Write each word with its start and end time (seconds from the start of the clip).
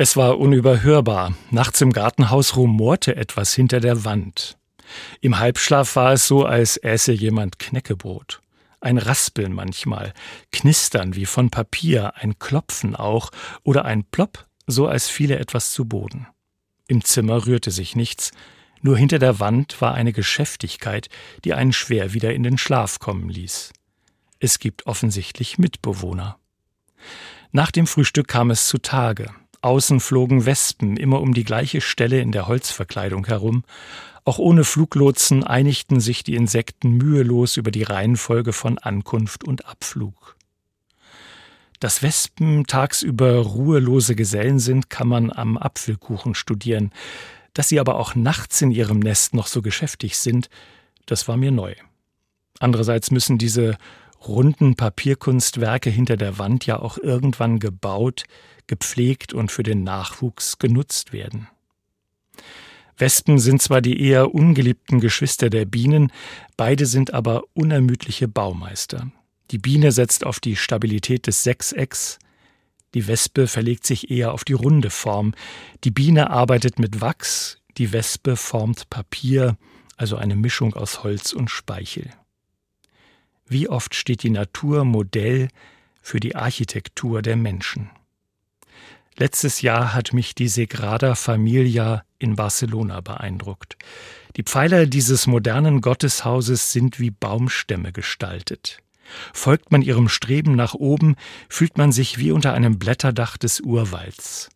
Es 0.00 0.16
war 0.16 0.38
unüberhörbar. 0.38 1.34
Nachts 1.50 1.80
im 1.80 1.92
Gartenhaus 1.92 2.54
rumorte 2.54 3.16
etwas 3.16 3.52
hinter 3.52 3.80
der 3.80 4.04
Wand. 4.04 4.56
Im 5.20 5.40
Halbschlaf 5.40 5.96
war 5.96 6.12
es 6.12 6.28
so, 6.28 6.44
als 6.44 6.76
äße 6.76 7.10
jemand 7.10 7.58
Knäckebrot. 7.58 8.40
Ein 8.80 8.98
Raspeln 8.98 9.52
manchmal, 9.52 10.14
Knistern 10.52 11.16
wie 11.16 11.26
von 11.26 11.50
Papier, 11.50 12.12
ein 12.14 12.38
Klopfen 12.38 12.94
auch 12.94 13.32
oder 13.64 13.86
ein 13.86 14.04
Plopp, 14.04 14.46
so 14.68 14.86
als 14.86 15.08
fiele 15.08 15.36
etwas 15.36 15.72
zu 15.72 15.84
Boden. 15.84 16.28
Im 16.86 17.02
Zimmer 17.02 17.44
rührte 17.44 17.72
sich 17.72 17.96
nichts, 17.96 18.30
nur 18.80 18.96
hinter 18.96 19.18
der 19.18 19.40
Wand 19.40 19.80
war 19.80 19.94
eine 19.94 20.12
Geschäftigkeit, 20.12 21.08
die 21.44 21.54
einen 21.54 21.72
schwer 21.72 22.12
wieder 22.12 22.32
in 22.32 22.44
den 22.44 22.56
Schlaf 22.56 23.00
kommen 23.00 23.28
ließ. 23.28 23.72
Es 24.38 24.60
gibt 24.60 24.86
offensichtlich 24.86 25.58
Mitbewohner. 25.58 26.38
Nach 27.50 27.72
dem 27.72 27.88
Frühstück 27.88 28.28
kam 28.28 28.52
es 28.52 28.68
zu 28.68 28.78
Tage. 28.78 29.34
Außen 29.60 30.00
flogen 30.00 30.46
Wespen 30.46 30.96
immer 30.96 31.20
um 31.20 31.34
die 31.34 31.44
gleiche 31.44 31.80
Stelle 31.80 32.20
in 32.20 32.32
der 32.32 32.46
Holzverkleidung 32.46 33.26
herum. 33.26 33.64
Auch 34.24 34.38
ohne 34.38 34.64
Fluglotsen 34.64 35.42
einigten 35.42 36.00
sich 36.00 36.22
die 36.22 36.36
Insekten 36.36 36.92
mühelos 36.92 37.56
über 37.56 37.70
die 37.70 37.82
Reihenfolge 37.82 38.52
von 38.52 38.78
Ankunft 38.78 39.44
und 39.44 39.66
Abflug. 39.66 40.36
Dass 41.80 42.02
Wespen 42.02 42.66
tagsüber 42.66 43.36
ruhelose 43.36 44.16
Gesellen 44.16 44.58
sind, 44.58 44.90
kann 44.90 45.08
man 45.08 45.32
am 45.32 45.56
Apfelkuchen 45.56 46.34
studieren. 46.34 46.92
Dass 47.54 47.68
sie 47.68 47.80
aber 47.80 47.96
auch 47.96 48.14
nachts 48.14 48.60
in 48.62 48.70
ihrem 48.70 48.98
Nest 48.98 49.34
noch 49.34 49.46
so 49.46 49.62
geschäftig 49.62 50.18
sind, 50.18 50.50
das 51.06 51.28
war 51.28 51.36
mir 51.36 51.52
neu. 51.52 51.74
Andererseits 52.60 53.10
müssen 53.10 53.38
diese 53.38 53.78
runden 54.26 54.74
Papierkunstwerke 54.74 55.90
hinter 55.90 56.16
der 56.16 56.38
Wand 56.38 56.66
ja 56.66 56.78
auch 56.78 56.98
irgendwann 56.98 57.58
gebaut, 57.58 58.24
gepflegt 58.66 59.32
und 59.32 59.52
für 59.52 59.62
den 59.62 59.84
Nachwuchs 59.84 60.58
genutzt 60.58 61.12
werden. 61.12 61.48
Wespen 62.96 63.38
sind 63.38 63.62
zwar 63.62 63.80
die 63.80 64.00
eher 64.00 64.34
ungeliebten 64.34 65.00
Geschwister 65.00 65.50
der 65.50 65.64
Bienen, 65.64 66.12
beide 66.56 66.86
sind 66.86 67.14
aber 67.14 67.44
unermüdliche 67.54 68.26
Baumeister. 68.26 69.10
Die 69.50 69.58
Biene 69.58 69.92
setzt 69.92 70.26
auf 70.26 70.40
die 70.40 70.56
Stabilität 70.56 71.26
des 71.26 71.44
Sechsecks, 71.44 72.18
die 72.94 73.06
Wespe 73.06 73.46
verlegt 73.46 73.86
sich 73.86 74.10
eher 74.10 74.32
auf 74.32 74.44
die 74.44 74.54
runde 74.54 74.90
Form, 74.90 75.34
die 75.84 75.90
Biene 75.90 76.30
arbeitet 76.30 76.78
mit 76.78 77.00
Wachs, 77.00 77.58
die 77.76 77.92
Wespe 77.92 78.36
formt 78.36 78.90
Papier, 78.90 79.56
also 79.96 80.16
eine 80.16 80.36
Mischung 80.36 80.74
aus 80.74 81.02
Holz 81.04 81.32
und 81.32 81.50
Speichel. 81.50 82.10
Wie 83.48 83.68
oft 83.68 83.94
steht 83.94 84.22
die 84.22 84.30
Natur 84.30 84.84
Modell 84.84 85.48
für 86.02 86.20
die 86.20 86.36
Architektur 86.36 87.22
der 87.22 87.36
Menschen. 87.36 87.90
Letztes 89.16 89.62
Jahr 89.62 89.94
hat 89.94 90.12
mich 90.12 90.34
die 90.34 90.48
Sagrada 90.48 91.14
Familia 91.14 92.04
in 92.18 92.36
Barcelona 92.36 93.00
beeindruckt. 93.00 93.76
Die 94.36 94.42
Pfeiler 94.42 94.86
dieses 94.86 95.26
modernen 95.26 95.80
Gotteshauses 95.80 96.72
sind 96.72 97.00
wie 97.00 97.10
Baumstämme 97.10 97.92
gestaltet. 97.92 98.78
Folgt 99.32 99.72
man 99.72 99.82
ihrem 99.82 100.08
Streben 100.08 100.54
nach 100.54 100.74
oben, 100.74 101.16
fühlt 101.48 101.78
man 101.78 101.90
sich 101.90 102.18
wie 102.18 102.30
unter 102.30 102.52
einem 102.52 102.78
Blätterdach 102.78 103.38
des 103.38 103.60
Urwalds. 103.60 104.50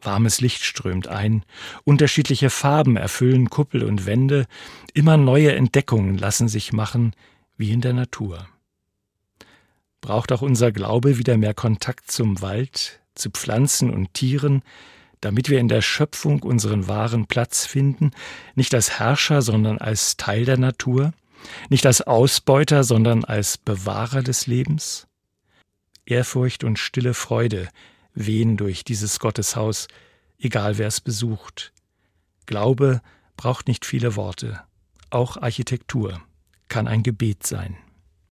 Warmes 0.00 0.40
Licht 0.40 0.62
strömt 0.62 1.08
ein, 1.08 1.44
unterschiedliche 1.84 2.50
Farben 2.50 2.96
erfüllen 2.96 3.48
Kuppel 3.48 3.82
und 3.82 4.06
Wände, 4.06 4.46
immer 4.92 5.16
neue 5.16 5.54
Entdeckungen 5.54 6.18
lassen 6.18 6.48
sich 6.48 6.72
machen, 6.72 7.14
wie 7.56 7.72
in 7.72 7.80
der 7.80 7.92
Natur. 7.92 8.48
Braucht 10.00 10.32
auch 10.32 10.42
unser 10.42 10.72
Glaube 10.72 11.18
wieder 11.18 11.36
mehr 11.36 11.54
Kontakt 11.54 12.10
zum 12.10 12.42
Wald, 12.42 13.00
zu 13.14 13.30
Pflanzen 13.30 13.90
und 13.90 14.12
Tieren, 14.12 14.62
damit 15.20 15.48
wir 15.48 15.58
in 15.58 15.68
der 15.68 15.80
Schöpfung 15.80 16.42
unseren 16.42 16.88
wahren 16.88 17.26
Platz 17.26 17.64
finden, 17.64 18.10
nicht 18.54 18.74
als 18.74 18.98
Herrscher, 18.98 19.40
sondern 19.40 19.78
als 19.78 20.16
Teil 20.16 20.44
der 20.44 20.58
Natur, 20.58 21.14
nicht 21.70 21.86
als 21.86 22.02
Ausbeuter, 22.02 22.84
sondern 22.84 23.24
als 23.24 23.56
Bewahrer 23.56 24.22
des 24.22 24.46
Lebens? 24.46 25.06
Ehrfurcht 26.04 26.64
und 26.64 26.78
stille 26.78 27.14
Freude 27.14 27.68
wehen 28.12 28.56
durch 28.56 28.84
dieses 28.84 29.18
Gotteshaus, 29.18 29.88
egal 30.38 30.76
wer 30.76 30.88
es 30.88 31.00
besucht. 31.00 31.72
Glaube 32.46 33.00
braucht 33.36 33.68
nicht 33.68 33.86
viele 33.86 34.16
Worte, 34.16 34.60
auch 35.08 35.38
Architektur 35.38 36.20
kann 36.74 36.88
ein 36.88 37.04
Gebet 37.04 37.46
sein. 37.46 37.76